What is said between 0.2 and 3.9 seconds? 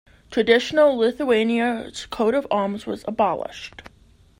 Traditional Lithuania's coat of arms was abolished.